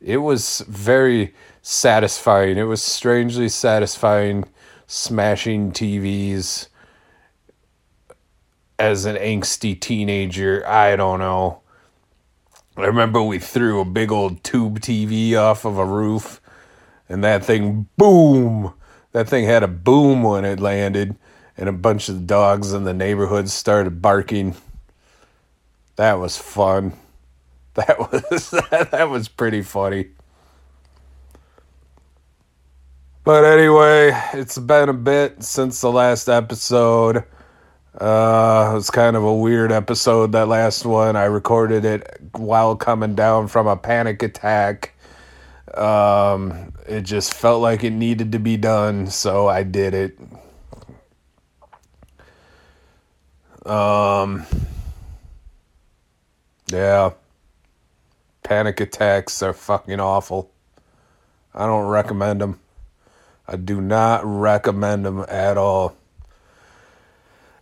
It 0.00 0.18
was 0.18 0.60
very 0.66 1.34
satisfying. 1.62 2.56
It 2.56 2.64
was 2.64 2.82
strangely 2.82 3.48
satisfying 3.48 4.44
smashing 4.86 5.72
TVs 5.72 6.68
as 8.80 9.04
an 9.04 9.16
angsty 9.16 9.78
teenager. 9.78 10.66
I 10.66 10.96
don't 10.96 11.18
know. 11.18 11.60
I 12.76 12.86
remember 12.86 13.22
we 13.22 13.38
threw 13.38 13.80
a 13.80 13.84
big 13.84 14.10
old 14.10 14.42
tube 14.42 14.80
TV 14.80 15.36
off 15.36 15.66
of 15.66 15.76
a 15.76 15.84
roof, 15.84 16.40
and 17.08 17.22
that 17.22 17.44
thing, 17.44 17.88
boom! 17.98 18.72
That 19.12 19.28
thing 19.28 19.44
had 19.44 19.62
a 19.62 19.68
boom 19.68 20.22
when 20.22 20.46
it 20.46 20.60
landed, 20.60 21.16
and 21.58 21.68
a 21.68 21.72
bunch 21.72 22.08
of 22.08 22.26
dogs 22.26 22.72
in 22.72 22.84
the 22.84 22.94
neighborhood 22.94 23.50
started 23.50 24.00
barking. 24.00 24.56
That 25.96 26.18
was 26.18 26.36
fun. 26.36 26.94
That 27.74 28.00
was 28.00 28.50
that 28.90 29.08
was 29.08 29.28
pretty 29.28 29.62
funny. 29.62 30.08
But 33.22 33.44
anyway, 33.44 34.10
it's 34.34 34.58
been 34.58 34.88
a 34.88 34.92
bit 34.92 35.44
since 35.44 35.80
the 35.80 35.92
last 35.92 36.28
episode. 36.28 37.24
Uh, 37.98 38.68
it 38.70 38.74
was 38.74 38.88
kind 38.90 39.16
of 39.16 39.24
a 39.24 39.34
weird 39.34 39.72
episode, 39.72 40.32
that 40.32 40.46
last 40.46 40.84
one. 40.84 41.16
I 41.16 41.24
recorded 41.24 41.84
it 41.84 42.20
while 42.32 42.76
coming 42.76 43.16
down 43.16 43.48
from 43.48 43.66
a 43.66 43.76
panic 43.76 44.22
attack. 44.22 44.94
Um, 45.74 46.72
it 46.88 47.02
just 47.02 47.34
felt 47.34 47.60
like 47.62 47.82
it 47.82 47.90
needed 47.90 48.32
to 48.32 48.38
be 48.38 48.56
done, 48.56 49.08
so 49.08 49.48
I 49.48 49.64
did 49.64 49.94
it. 49.94 50.18
Um, 53.66 54.46
yeah. 56.72 57.10
Panic 58.44 58.80
attacks 58.80 59.42
are 59.42 59.52
fucking 59.52 60.00
awful. 60.00 60.50
I 61.54 61.66
don't 61.66 61.88
recommend 61.88 62.40
them. 62.40 62.60
I 63.48 63.56
do 63.56 63.80
not 63.80 64.24
recommend 64.24 65.04
them 65.04 65.24
at 65.28 65.58
all 65.58 65.96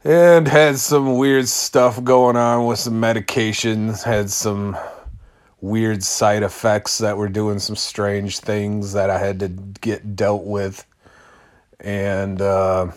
and 0.09 0.49
had 0.49 0.79
some 0.79 1.19
weird 1.19 1.47
stuff 1.47 2.03
going 2.03 2.35
on 2.35 2.65
with 2.65 2.79
some 2.79 2.99
medications, 2.99 4.03
had 4.03 4.31
some 4.31 4.75
weird 5.61 6.03
side 6.03 6.43
effects 6.43 6.97
that 6.97 7.19
were 7.19 7.29
doing 7.29 7.59
some 7.59 7.77
strange 7.77 8.38
things 8.38 8.95
that 8.95 9.11
I 9.11 9.19
had 9.19 9.38
to 9.41 9.49
get 9.49 10.17
dealt 10.17 10.45
with. 10.45 10.87
And 11.79 12.41
uh, 12.41 12.93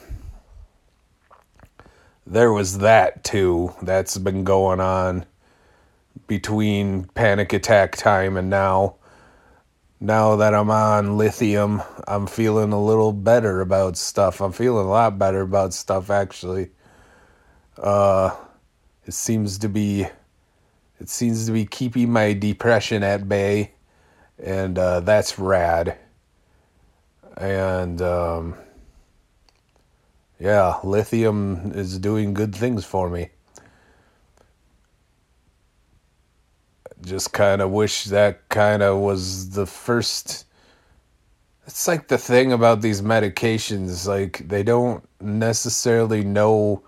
there 2.26 2.54
was 2.54 2.78
that 2.78 3.26
too. 3.26 3.74
That's 3.82 4.18
been 4.18 4.46
going 4.46 4.80
on 4.80 5.26
between 6.28 7.04
panic 7.14 7.52
attack 7.52 7.98
time 7.98 8.38
and 8.38 8.50
now. 8.50 8.96
Now 10.00 10.38
that 10.38 10.54
I'm 10.54 10.72
on 10.72 11.18
lithium, 11.18 11.82
I'm 12.08 12.26
feeling 12.26 12.72
a 12.72 12.82
little 12.82 13.12
better 13.12 13.60
about 13.60 13.98
stuff. 13.98 14.40
I'm 14.40 14.54
feeling 14.54 14.86
a 14.86 14.90
lot 14.90 15.20
better 15.20 15.42
about 15.42 15.74
stuff 15.74 16.10
actually. 16.10 16.70
Uh, 17.78 18.36
it 19.06 19.14
seems 19.14 19.58
to 19.60 19.70
be 19.70 20.08
it 21.02 21.10
seems 21.10 21.48
to 21.48 21.52
be 21.52 21.66
keeping 21.66 22.12
my 22.12 22.34
depression 22.34 23.02
at 23.02 23.28
bay, 23.28 23.72
and 24.38 24.78
uh, 24.78 25.00
that's 25.00 25.40
rad. 25.40 25.98
And 27.38 28.00
um, 28.04 28.56
yeah, 30.40 30.76
lithium 30.84 31.72
is 31.74 31.98
doing 31.98 32.36
good 32.36 32.54
things 32.54 32.86
for 32.86 33.10
me. 33.10 33.30
Just 37.04 37.34
kind 37.34 37.64
of 37.64 37.72
wish 37.72 38.04
that 38.06 38.48
kind 38.50 38.84
of 38.84 39.00
was 39.00 39.50
the 39.50 39.66
first. 39.66 40.46
It's 41.66 41.88
like 41.88 42.10
the 42.10 42.18
thing 42.20 42.52
about 42.52 42.82
these 42.82 43.02
medications, 43.02 44.08
like 44.08 44.48
they 44.48 44.62
don't 44.62 45.04
necessarily 45.20 46.24
know 46.24 46.84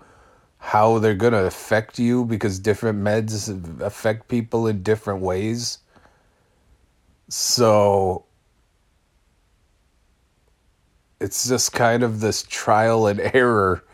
how 0.64 0.98
they're 0.98 1.14
going 1.14 1.34
to 1.34 1.44
affect 1.44 1.98
you 1.98 2.24
because 2.24 2.58
different 2.58 2.98
meds 2.98 3.82
affect 3.82 4.28
people 4.28 4.66
in 4.66 4.82
different 4.82 5.20
ways. 5.20 5.78
So 7.28 8.24
it's 11.20 11.46
just 11.46 11.74
kind 11.74 12.02
of 12.02 12.20
this 12.20 12.44
trial 12.44 13.06
and 13.06 13.20
error 13.34 13.84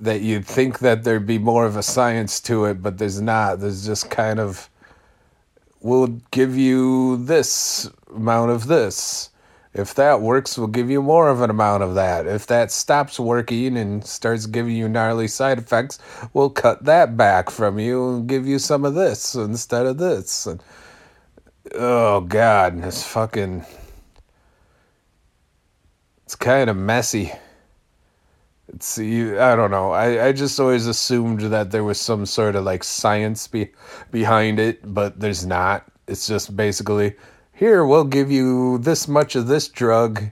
that 0.00 0.22
you'd 0.22 0.46
think 0.46 0.78
that 0.78 1.04
there'd 1.04 1.26
be 1.26 1.38
more 1.38 1.66
of 1.66 1.76
a 1.76 1.82
science 1.82 2.40
to 2.40 2.64
it, 2.64 2.82
but 2.82 2.96
there's 2.96 3.20
not. 3.20 3.60
There's 3.60 3.84
just 3.84 4.08
kind 4.08 4.40
of, 4.40 4.70
we'll 5.82 6.18
give 6.30 6.56
you 6.56 7.18
this 7.18 7.90
amount 8.16 8.52
of 8.52 8.68
this 8.68 9.28
if 9.72 9.94
that 9.94 10.20
works, 10.20 10.58
we'll 10.58 10.66
give 10.66 10.90
you 10.90 11.00
more 11.00 11.28
of 11.28 11.42
an 11.42 11.50
amount 11.50 11.84
of 11.84 11.94
that. 11.94 12.26
If 12.26 12.46
that 12.48 12.72
stops 12.72 13.20
working 13.20 13.76
and 13.76 14.04
starts 14.04 14.46
giving 14.46 14.74
you 14.74 14.88
gnarly 14.88 15.28
side 15.28 15.58
effects, 15.58 16.00
we'll 16.32 16.50
cut 16.50 16.84
that 16.84 17.16
back 17.16 17.50
from 17.50 17.78
you 17.78 18.16
and 18.16 18.28
give 18.28 18.48
you 18.48 18.58
some 18.58 18.84
of 18.84 18.94
this 18.94 19.34
instead 19.36 19.86
of 19.86 19.98
this. 19.98 20.46
And, 20.46 20.60
oh, 21.74 22.22
God, 22.22 22.84
it's 22.84 23.06
fucking. 23.06 23.64
It's 26.24 26.34
kind 26.34 26.68
of 26.68 26.76
messy. 26.76 27.32
It's 28.72 28.98
I 28.98 29.56
don't 29.56 29.70
know. 29.70 29.90
I, 29.92 30.26
I 30.28 30.32
just 30.32 30.58
always 30.60 30.86
assumed 30.86 31.40
that 31.40 31.70
there 31.70 31.84
was 31.84 32.00
some 32.00 32.26
sort 32.26 32.54
of 32.54 32.64
like 32.64 32.84
science 32.84 33.46
be, 33.48 33.70
behind 34.10 34.58
it, 34.60 34.80
but 34.94 35.18
there's 35.18 35.44
not. 35.44 35.84
It's 36.06 36.26
just 36.26 36.56
basically 36.56 37.14
here, 37.60 37.84
we'll 37.84 38.04
give 38.04 38.30
you 38.30 38.78
this 38.78 39.06
much 39.06 39.36
of 39.36 39.46
this 39.46 39.68
drug 39.68 40.24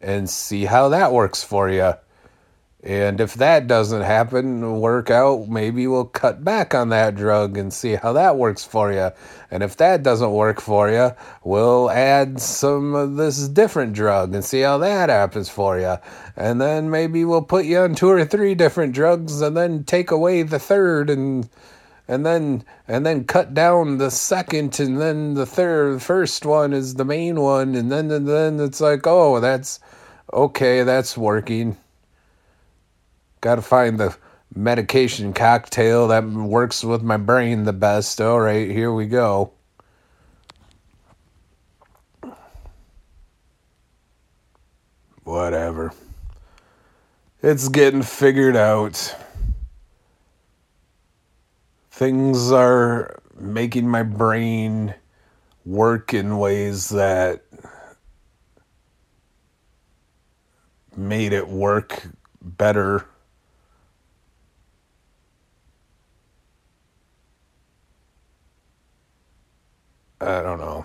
and 0.00 0.30
see 0.30 0.64
how 0.64 0.88
that 0.90 1.12
works 1.12 1.42
for 1.42 1.68
you. 1.68 1.94
And 2.80 3.20
if 3.20 3.34
that 3.34 3.66
doesn't 3.66 4.02
happen, 4.02 4.78
work 4.80 5.10
out, 5.10 5.48
maybe 5.48 5.88
we'll 5.88 6.04
cut 6.04 6.44
back 6.44 6.76
on 6.76 6.90
that 6.90 7.16
drug 7.16 7.58
and 7.58 7.72
see 7.72 7.96
how 7.96 8.12
that 8.12 8.36
works 8.36 8.62
for 8.62 8.92
you. 8.92 9.10
And 9.50 9.64
if 9.64 9.76
that 9.78 10.04
doesn't 10.04 10.30
work 10.30 10.60
for 10.60 10.88
you, 10.88 11.10
we'll 11.42 11.90
add 11.90 12.40
some 12.40 12.94
of 12.94 13.16
this 13.16 13.48
different 13.48 13.92
drug 13.92 14.32
and 14.32 14.44
see 14.44 14.60
how 14.60 14.78
that 14.78 15.08
happens 15.08 15.48
for 15.48 15.80
you. 15.80 15.96
And 16.36 16.60
then 16.60 16.88
maybe 16.88 17.24
we'll 17.24 17.42
put 17.42 17.64
you 17.64 17.78
on 17.78 17.96
two 17.96 18.10
or 18.10 18.24
three 18.24 18.54
different 18.54 18.94
drugs 18.94 19.40
and 19.40 19.56
then 19.56 19.82
take 19.82 20.12
away 20.12 20.44
the 20.44 20.60
third 20.60 21.10
and 21.10 21.48
and 22.08 22.24
then 22.24 22.64
and 22.86 23.04
then 23.04 23.24
cut 23.24 23.54
down 23.54 23.98
the 23.98 24.10
second 24.10 24.78
and 24.78 25.00
then 25.00 25.34
the 25.34 25.46
third 25.46 26.02
first 26.02 26.46
one 26.46 26.72
is 26.72 26.94
the 26.94 27.04
main 27.04 27.40
one 27.40 27.74
and 27.74 27.90
then 27.90 28.10
and 28.10 28.28
then 28.28 28.60
it's 28.60 28.80
like 28.80 29.06
oh 29.06 29.40
that's 29.40 29.80
okay 30.32 30.82
that's 30.82 31.16
working. 31.16 31.76
Got 33.40 33.56
to 33.56 33.62
find 33.62 33.98
the 33.98 34.16
medication 34.54 35.32
cocktail 35.32 36.08
that 36.08 36.24
works 36.24 36.82
with 36.82 37.02
my 37.02 37.16
brain 37.16 37.64
the 37.64 37.72
best. 37.72 38.20
All 38.20 38.40
right 38.40 38.70
here 38.70 38.92
we 38.92 39.06
go. 39.06 39.52
Whatever. 45.24 45.92
It's 47.42 47.68
getting 47.68 48.02
figured 48.02 48.56
out 48.56 49.14
things 51.96 52.52
are 52.52 53.22
making 53.38 53.88
my 53.88 54.02
brain 54.02 54.94
work 55.64 56.12
in 56.12 56.36
ways 56.36 56.90
that 56.90 57.42
made 60.94 61.32
it 61.32 61.48
work 61.48 62.06
better. 62.42 63.06
I 70.20 70.42
don't 70.42 70.58
know. 70.58 70.84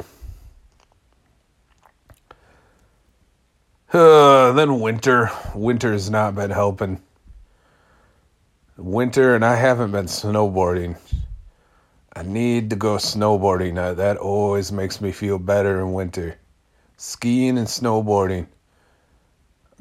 Uh, 3.91 4.51
then 4.53 4.79
winter. 4.79 5.29
Winter's 5.53 6.09
not 6.09 6.35
been 6.35 6.51
helping 6.51 7.01
winter 8.83 9.35
and 9.35 9.45
I 9.45 9.55
haven't 9.55 9.91
been 9.91 10.05
snowboarding. 10.05 10.97
I 12.15 12.23
need 12.23 12.69
to 12.71 12.75
go 12.75 12.97
snowboarding. 12.97 13.73
Now, 13.73 13.93
that 13.93 14.17
always 14.17 14.71
makes 14.71 14.99
me 14.99 15.11
feel 15.11 15.39
better 15.39 15.79
in 15.79 15.93
winter. 15.93 16.37
Skiing 16.97 17.57
and 17.57 17.67
snowboarding. 17.67 18.47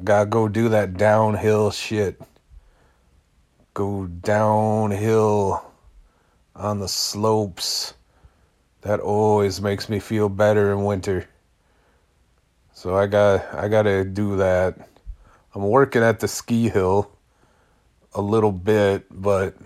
Gotta 0.02 0.26
go 0.26 0.48
do 0.48 0.68
that 0.70 0.96
downhill 0.96 1.70
shit. 1.70 2.20
Go 3.74 4.06
downhill 4.06 5.64
on 6.54 6.80
the 6.80 6.88
slopes. 6.88 7.94
That 8.82 9.00
always 9.00 9.60
makes 9.60 9.88
me 9.88 9.98
feel 9.98 10.28
better 10.28 10.72
in 10.72 10.84
winter. 10.84 11.28
So 12.72 12.96
I 12.96 13.06
got 13.06 13.54
I 13.54 13.68
got 13.68 13.82
to 13.82 14.04
do 14.04 14.36
that. 14.36 14.88
I'm 15.54 15.62
working 15.62 16.02
at 16.02 16.20
the 16.20 16.28
ski 16.28 16.70
hill 16.70 17.10
a 18.14 18.20
little 18.20 18.52
bit, 18.52 19.06
but 19.10 19.56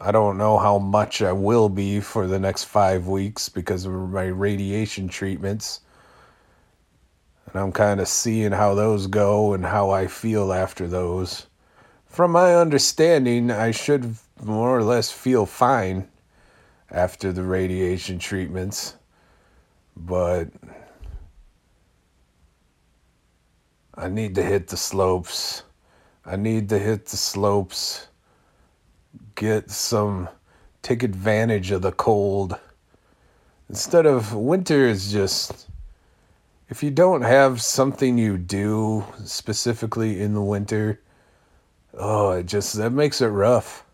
I 0.00 0.10
don't 0.10 0.38
know 0.38 0.58
how 0.58 0.78
much 0.78 1.22
I 1.22 1.32
will 1.32 1.68
be 1.68 2.00
for 2.00 2.26
the 2.26 2.38
next 2.38 2.64
five 2.64 3.06
weeks 3.06 3.48
because 3.48 3.84
of 3.84 3.92
my 3.92 4.24
radiation 4.24 5.08
treatments. 5.08 5.80
And 7.46 7.60
I'm 7.60 7.72
kind 7.72 8.00
of 8.00 8.08
seeing 8.08 8.52
how 8.52 8.74
those 8.74 9.06
go 9.06 9.52
and 9.52 9.64
how 9.64 9.90
I 9.90 10.06
feel 10.06 10.52
after 10.52 10.88
those. 10.88 11.46
From 12.06 12.32
my 12.32 12.54
understanding, 12.56 13.50
I 13.50 13.70
should 13.70 14.16
more 14.42 14.76
or 14.76 14.82
less 14.82 15.10
feel 15.10 15.46
fine 15.46 16.08
after 16.90 17.32
the 17.32 17.42
radiation 17.42 18.18
treatments. 18.18 18.96
But 19.96 20.48
I 23.94 24.08
need 24.08 24.34
to 24.34 24.42
hit 24.42 24.68
the 24.68 24.76
slopes. 24.76 25.62
I 26.24 26.36
need 26.36 26.68
to 26.68 26.78
hit 26.78 27.06
the 27.06 27.16
slopes, 27.16 28.06
get 29.34 29.70
some, 29.70 30.28
take 30.80 31.02
advantage 31.02 31.72
of 31.72 31.82
the 31.82 31.90
cold. 31.90 32.56
Instead 33.68 34.06
of 34.06 34.32
winter 34.32 34.86
is 34.86 35.10
just, 35.10 35.68
if 36.68 36.82
you 36.82 36.92
don't 36.92 37.22
have 37.22 37.60
something 37.60 38.18
you 38.18 38.38
do 38.38 39.04
specifically 39.24 40.20
in 40.20 40.32
the 40.34 40.42
winter, 40.42 41.00
oh, 41.94 42.30
it 42.32 42.46
just, 42.46 42.74
that 42.74 42.92
makes 42.92 43.20
it 43.20 43.26
rough. 43.26 43.84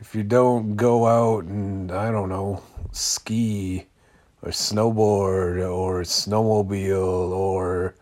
If 0.00 0.14
you 0.14 0.24
don't 0.24 0.76
go 0.76 1.06
out 1.06 1.44
and, 1.44 1.90
I 1.90 2.10
don't 2.10 2.28
know, 2.28 2.62
ski 2.92 3.86
or 4.42 4.50
snowboard 4.50 5.66
or 5.66 6.02
snowmobile 6.02 7.30
or 7.30 7.94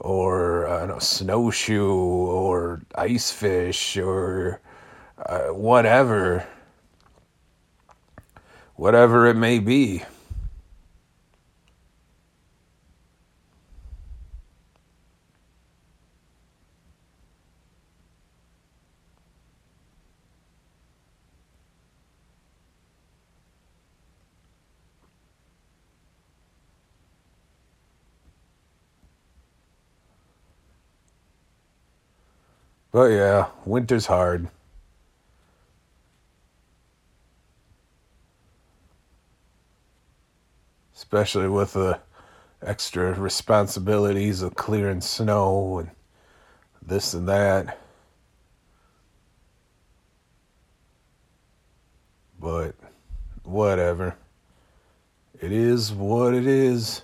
or 0.00 0.66
uh, 0.66 0.98
snowshoe 0.98 1.86
or 1.86 2.80
ice 2.94 3.30
fish 3.30 3.96
or 3.98 4.60
uh, 5.26 5.48
whatever, 5.48 6.46
whatever 8.76 9.26
it 9.26 9.36
may 9.36 9.58
be. 9.58 10.02
But 32.92 33.10
yeah, 33.10 33.46
winter's 33.64 34.06
hard. 34.06 34.48
Especially 40.94 41.48
with 41.48 41.74
the 41.74 42.00
extra 42.62 43.14
responsibilities 43.14 44.42
of 44.42 44.54
clearing 44.54 45.00
snow 45.00 45.78
and 45.78 45.90
this 46.82 47.14
and 47.14 47.28
that. 47.28 47.78
But 52.38 52.74
whatever. 53.44 54.16
It 55.40 55.52
is 55.52 55.92
what 55.92 56.34
it 56.34 56.46
is. 56.46 57.02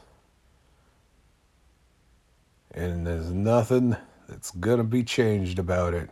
And 2.72 3.06
there's 3.06 3.30
nothing 3.30 3.96
that's 4.28 4.50
going 4.50 4.78
to 4.78 4.84
be 4.84 5.02
changed 5.02 5.58
about 5.58 5.94
it. 5.94 6.10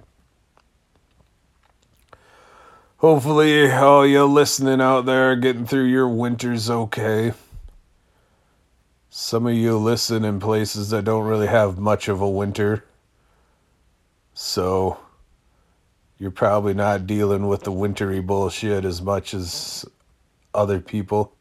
Hopefully, 2.98 3.70
all 3.70 4.06
you 4.06 4.24
listening 4.24 4.80
out 4.80 5.04
there 5.04 5.36
getting 5.36 5.66
through 5.66 5.84
your 5.84 6.08
winters 6.08 6.70
okay. 6.70 7.34
Some 9.10 9.46
of 9.46 9.52
you 9.52 9.76
listen 9.76 10.24
in 10.24 10.40
places 10.40 10.90
that 10.90 11.04
don't 11.04 11.26
really 11.26 11.46
have 11.46 11.78
much 11.78 12.08
of 12.08 12.20
a 12.20 12.28
winter. 12.28 12.84
So, 14.32 14.98
you're 16.18 16.30
probably 16.30 16.74
not 16.74 17.06
dealing 17.06 17.46
with 17.46 17.64
the 17.64 17.72
wintry 17.72 18.20
bullshit 18.20 18.84
as 18.84 19.02
much 19.02 19.34
as 19.34 19.84
other 20.54 20.80
people. 20.80 21.33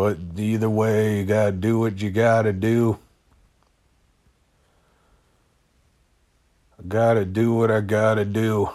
But 0.00 0.16
either 0.38 0.70
way, 0.70 1.18
you 1.18 1.26
gotta 1.26 1.52
do 1.52 1.78
what 1.78 2.00
you 2.00 2.10
gotta 2.10 2.54
do. 2.54 2.98
I 6.78 6.82
gotta 6.88 7.26
do 7.26 7.52
what 7.52 7.70
I 7.70 7.82
gotta 7.82 8.24
do. 8.24 8.70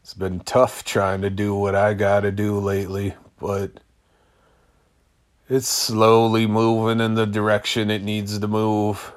It's 0.00 0.14
been 0.14 0.40
tough 0.40 0.82
trying 0.82 1.22
to 1.22 1.30
do 1.30 1.54
what 1.54 1.76
I 1.76 1.94
gotta 1.94 2.32
do 2.32 2.58
lately, 2.58 3.14
but 3.38 3.70
it's 5.48 5.68
slowly 5.68 6.48
moving 6.48 7.00
in 7.00 7.14
the 7.14 7.24
direction 7.24 7.88
it 7.88 8.02
needs 8.02 8.36
to 8.36 8.48
move. 8.48 9.12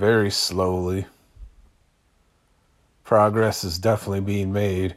Very 0.00 0.30
slowly. 0.30 1.04
Progress 3.04 3.64
is 3.64 3.78
definitely 3.78 4.22
being 4.22 4.50
made. 4.50 4.96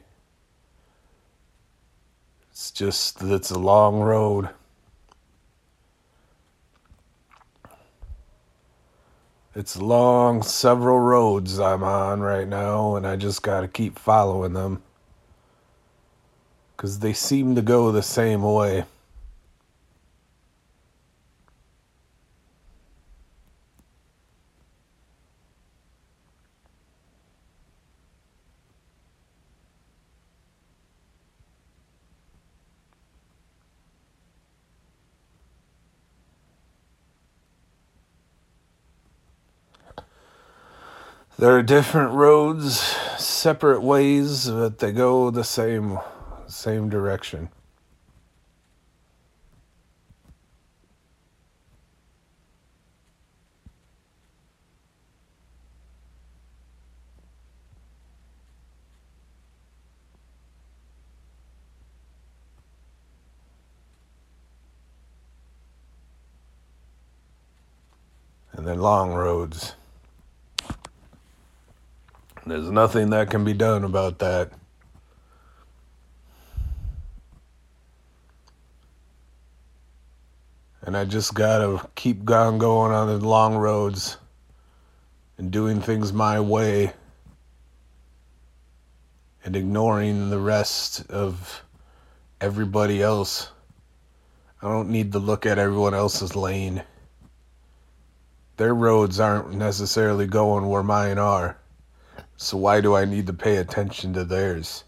It's 2.50 2.72
just 2.72 3.20
that 3.20 3.36
it's 3.36 3.52
a 3.52 3.60
long 3.60 4.00
road. 4.00 4.48
It's 9.54 9.76
long, 9.76 10.42
several 10.42 11.00
roads 11.00 11.60
I'm 11.60 11.84
on 11.84 12.22
right 12.22 12.48
now, 12.48 12.96
and 12.96 13.06
I 13.06 13.18
just 13.18 13.44
got 13.44 13.60
to 13.60 13.68
keep 13.68 14.00
following 14.00 14.54
them. 14.54 14.82
Because 16.78 17.00
they 17.00 17.12
seem 17.12 17.56
to 17.56 17.62
go 17.62 17.92
the 17.92 18.02
same 18.02 18.42
way. 18.42 18.86
There 41.44 41.58
are 41.58 41.62
different 41.62 42.14
roads, 42.14 42.80
separate 43.18 43.82
ways, 43.82 44.50
but 44.50 44.80
they 44.80 44.94
go 44.94 45.30
the 45.30 45.44
same 45.44 46.00
same 46.48 46.88
direction. 46.88 47.50
And 68.54 68.66
then 68.66 68.80
long 68.80 69.12
roads. 69.14 69.76
There's 72.46 72.70
nothing 72.70 73.12
that 73.12 73.30
can 73.30 73.46
be 73.46 73.54
done 73.54 73.86
about 73.86 74.20
that. 74.20 74.52
And 80.82 80.98
I 80.98 81.06
just 81.06 81.34
gotta 81.34 81.88
keep 81.96 82.30
on 82.30 82.58
going 82.58 82.92
on 82.92 83.08
the 83.08 83.26
long 83.26 83.56
roads 83.56 84.18
and 85.38 85.52
doing 85.52 85.80
things 85.80 86.12
my 86.12 86.42
way 86.42 86.92
and 89.46 89.56
ignoring 89.56 90.30
the 90.30 90.40
rest 90.40 91.10
of 91.10 91.64
everybody 92.42 93.02
else. 93.02 93.52
I 94.62 94.68
don't 94.68 94.90
need 94.90 95.14
to 95.14 95.20
look 95.20 95.46
at 95.46 95.58
everyone 95.58 95.94
else's 95.94 96.36
lane. 96.36 96.84
Their 98.58 98.76
roads 98.76 99.22
aren't 99.22 99.54
necessarily 99.54 100.28
going 100.28 100.68
where 100.68 100.84
mine 100.84 101.18
are. 101.18 101.58
So 102.44 102.58
why 102.58 102.82
do 102.82 102.94
I 102.94 103.06
need 103.06 103.28
to 103.28 103.34
pay 103.34 103.56
attention 103.56 104.12
to 104.16 104.26
theirs? 104.26 104.84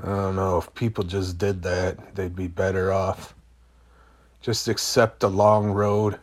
I 0.00 0.06
don't 0.06 0.36
know 0.36 0.58
if 0.58 0.72
people 0.74 1.02
just 1.02 1.36
did 1.36 1.64
that, 1.64 2.14
they'd 2.14 2.36
be 2.36 2.46
better 2.46 2.92
off. 2.92 3.34
Just 4.40 4.68
accept 4.68 5.24
a 5.24 5.28
long 5.28 5.72
road, 5.72 6.20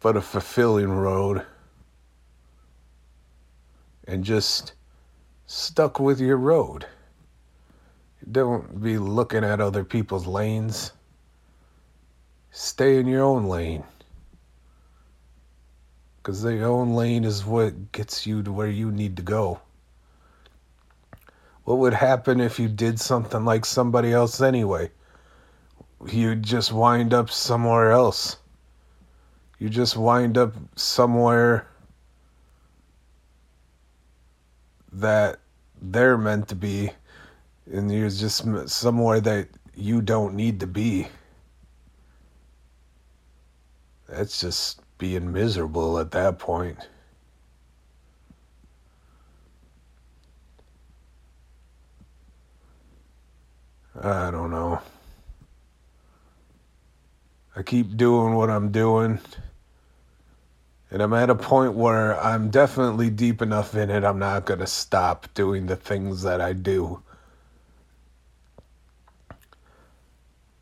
but 0.00 0.16
a 0.16 0.22
fulfilling 0.22 0.92
road 0.92 1.44
and 4.12 4.24
just 4.24 4.74
stuck 5.46 5.98
with 5.98 6.20
your 6.20 6.36
road. 6.36 6.84
Don't 8.30 8.82
be 8.82 8.98
looking 8.98 9.42
at 9.42 9.58
other 9.58 9.84
people's 9.84 10.26
lanes. 10.26 10.92
Stay 12.50 12.98
in 12.98 13.06
your 13.06 13.24
own 13.24 13.46
lane. 13.46 13.82
Because 16.18 16.44
your 16.44 16.66
own 16.66 16.92
lane 16.92 17.24
is 17.24 17.46
what 17.46 17.90
gets 17.92 18.26
you 18.26 18.42
to 18.42 18.52
where 18.52 18.68
you 18.68 18.92
need 18.92 19.16
to 19.16 19.22
go. 19.22 19.62
What 21.64 21.78
would 21.78 21.94
happen 21.94 22.38
if 22.38 22.60
you 22.60 22.68
did 22.68 23.00
something 23.00 23.46
like 23.46 23.64
somebody 23.64 24.12
else 24.12 24.42
anyway? 24.42 24.90
You'd 26.06 26.42
just 26.42 26.70
wind 26.70 27.14
up 27.14 27.30
somewhere 27.30 27.92
else. 27.92 28.36
You 29.58 29.70
just 29.70 29.96
wind 29.96 30.36
up 30.36 30.52
somewhere 30.76 31.66
that 34.92 35.40
they're 35.80 36.18
meant 36.18 36.48
to 36.48 36.54
be, 36.54 36.90
and 37.70 37.92
you're 37.92 38.10
just 38.10 38.44
somewhere 38.68 39.20
that 39.20 39.48
you 39.74 40.02
don't 40.02 40.34
need 40.34 40.60
to 40.60 40.66
be. 40.66 41.08
That's 44.08 44.40
just 44.40 44.80
being 44.98 45.32
miserable 45.32 45.98
at 45.98 46.10
that 46.10 46.38
point. 46.38 46.78
I 54.00 54.30
don't 54.30 54.50
know. 54.50 54.80
I 57.54 57.62
keep 57.62 57.96
doing 57.96 58.34
what 58.34 58.50
I'm 58.50 58.70
doing. 58.70 59.18
And 60.92 61.02
I'm 61.02 61.14
at 61.14 61.30
a 61.30 61.36
point 61.36 61.74
where 61.74 62.20
I'm 62.22 62.50
definitely 62.50 63.10
deep 63.10 63.42
enough 63.42 63.74
in 63.76 63.90
it, 63.90 64.04
I'm 64.04 64.20
not 64.20 64.46
going 64.46 64.60
to 64.60 64.68
stop 64.68 65.28
doing 65.34 65.66
the 65.66 65.76
things 65.76 66.22
that 66.24 66.40
I 66.42 66.54
do. 66.54 67.02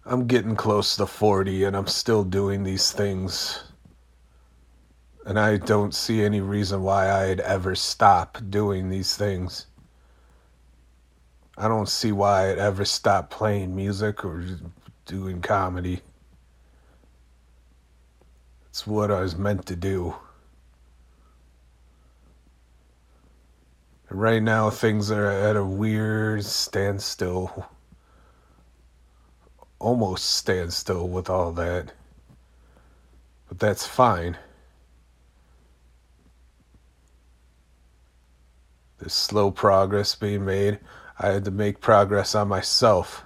I'm 0.07 0.27
getting 0.29 0.57
close 0.57 0.97
to 0.97 1.07
40 1.07 1.65
and 1.65 1.77
I'm 1.77 1.89
still 1.89 2.25
doing 2.25 2.65
these 2.65 2.93
things 2.93 3.65
And 5.27 5.39
I 5.39 5.59
don't 5.59 5.95
see 5.95 6.23
any 6.25 6.41
reason 6.41 6.83
why 6.83 7.11
I'd 7.11 7.41
ever 7.41 7.75
stop 7.77 8.39
doing 8.51 8.91
these 8.91 9.17
things. 9.17 9.67
I 11.59 11.69
don't 11.69 11.89
see 11.89 12.13
why 12.13 12.51
I'd 12.51 12.59
ever 12.59 12.85
stop 12.85 13.31
playing 13.31 13.77
music 13.77 14.25
or 14.25 14.45
doing 15.07 15.43
comedy. 15.43 16.03
It's 18.71 18.87
what 18.87 19.11
I 19.11 19.21
was 19.21 19.37
meant 19.37 19.67
to 19.67 19.77
do. 19.77 20.15
Right 24.09 24.43
now, 24.43 24.71
things 24.71 25.11
are 25.11 25.29
at 25.29 25.57
a 25.57 25.65
weird 25.65 26.45
standstill. 26.45 27.69
Almost 29.81 30.25
standstill 30.31 31.09
with 31.09 31.29
all 31.29 31.53
that. 31.53 31.93
But 33.49 33.59
that's 33.59 33.87
fine. 33.87 34.39
There's 38.99 39.13
slow 39.13 39.51
progress 39.51 40.15
being 40.15 40.45
made. 40.45 40.79
I 41.19 41.29
had 41.29 41.45
to 41.47 41.51
make 41.51 41.81
progress 41.81 42.35
on 42.37 42.49
myself. 42.49 43.25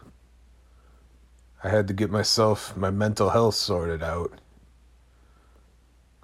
I 1.62 1.68
had 1.68 1.86
to 1.88 1.94
get 1.94 2.10
myself, 2.10 2.76
my 2.76 2.90
mental 2.90 3.30
health 3.30 3.56
sorted 3.56 4.02
out. 4.02 4.40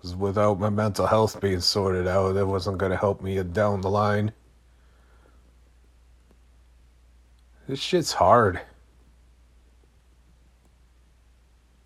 Because 0.00 0.16
without 0.16 0.58
my 0.58 0.70
mental 0.70 1.06
health 1.06 1.40
being 1.42 1.60
sorted 1.60 2.08
out, 2.08 2.36
it 2.36 2.46
wasn't 2.46 2.78
going 2.78 2.90
to 2.90 2.96
help 2.96 3.20
me 3.20 3.42
down 3.42 3.82
the 3.82 3.90
line. 3.90 4.32
This 7.68 7.80
shit's 7.80 8.14
hard. 8.14 8.60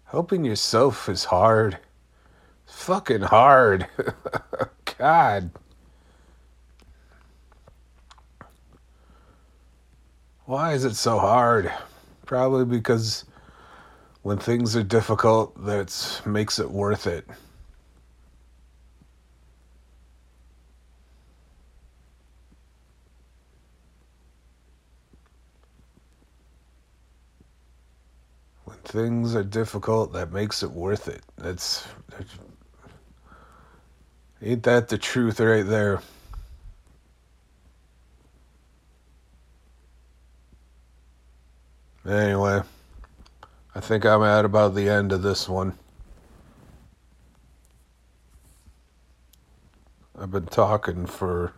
Helping 0.04 0.44
yourself 0.44 1.08
is 1.08 1.24
hard. 1.24 1.78
It's 2.66 2.84
fucking 2.84 3.22
hard. 3.22 3.88
God. 4.98 5.50
Why 10.44 10.74
is 10.74 10.84
it 10.84 10.94
so 10.94 11.18
hard? 11.18 11.72
Probably 12.26 12.64
because 12.64 13.24
when 14.22 14.38
things 14.38 14.76
are 14.76 14.84
difficult, 14.84 15.64
that 15.64 16.22
makes 16.24 16.60
it 16.60 16.70
worth 16.70 17.08
it. 17.08 17.26
When 28.64 28.76
things 28.78 29.34
are 29.34 29.44
difficult, 29.44 30.12
that 30.14 30.32
makes 30.32 30.62
it 30.62 30.70
worth 30.70 31.08
it. 31.08 31.22
That's, 31.36 31.86
that's 32.08 32.30
ain't 34.42 34.62
that 34.64 34.88
the 34.88 34.98
truth 34.98 35.40
right 35.40 35.66
there? 35.66 36.00
Anyway, 42.06 42.62
I 43.74 43.80
think 43.80 44.04
I'm 44.04 44.22
at 44.22 44.44
about 44.44 44.74
the 44.74 44.88
end 44.90 45.12
of 45.12 45.22
this 45.22 45.48
one. 45.48 45.78
I've 50.18 50.30
been 50.30 50.46
talking 50.46 51.06
for 51.06 51.52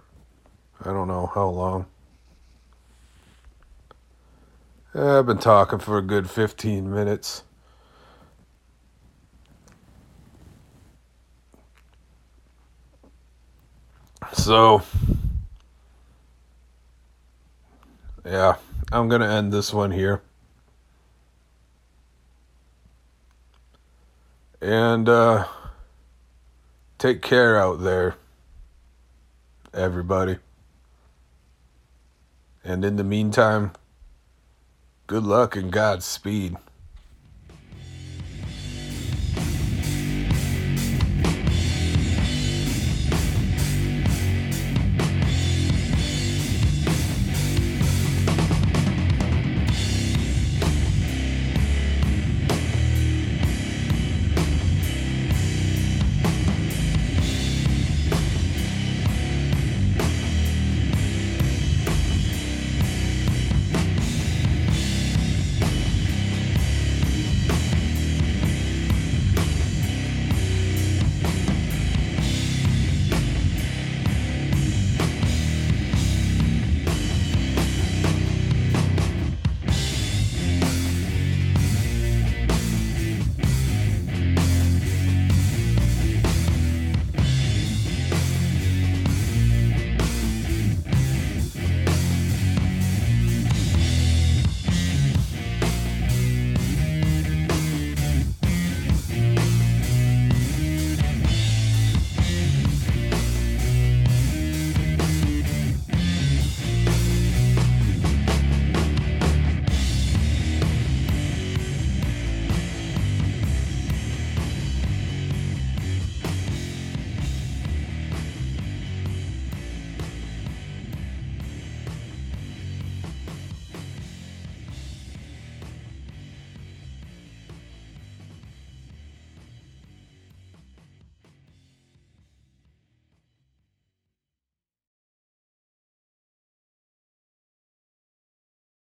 I 0.85 0.93
don't 0.93 1.09
know 1.09 1.27
how 1.35 1.49
long. 1.49 1.87
I've 4.99 5.27
been 5.27 5.37
talking 5.37 5.79
for 5.79 5.99
a 5.99 6.03
good 6.03 6.31
15 6.31 6.91
minutes. 6.91 7.43
So, 14.33 14.83
yeah, 18.25 18.57
I'm 18.91 19.11
going 19.11 19.21
to 19.21 19.29
end 19.29 19.53
this 19.53 19.71
one 19.75 19.91
here. 19.91 20.23
And 24.63 25.11
uh, 25.11 25.47
take 26.97 27.21
care 27.21 27.59
out 27.59 27.83
there, 27.83 28.15
everybody. 29.75 30.39
And 32.65 32.83
in 32.83 32.97
the 32.97 33.05
meantime, 33.05 33.73
good 35.07 35.23
luck 35.23 35.55
and 35.55 35.71
Godspeed. 35.71 36.57